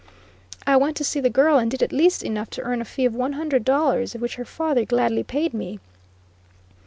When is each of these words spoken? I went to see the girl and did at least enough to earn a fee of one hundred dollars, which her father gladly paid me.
I 0.65 0.77
went 0.77 0.97
to 0.97 1.03
see 1.03 1.19
the 1.19 1.29
girl 1.29 1.59
and 1.59 1.69
did 1.69 1.83
at 1.83 1.91
least 1.93 2.23
enough 2.23 2.49
to 2.49 2.63
earn 2.63 2.81
a 2.81 2.85
fee 2.85 3.05
of 3.05 3.13
one 3.13 3.33
hundred 3.33 3.63
dollars, 3.63 4.13
which 4.15 4.33
her 4.37 4.45
father 4.45 4.83
gladly 4.83 5.21
paid 5.21 5.53
me. 5.53 5.77